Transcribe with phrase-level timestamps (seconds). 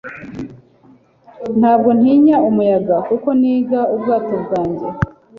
[1.59, 4.87] ntabwo ntinya umuyaga, kuko niga ubwato bwanjye